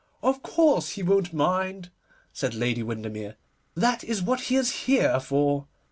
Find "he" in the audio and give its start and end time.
0.93-1.03, 4.41-4.55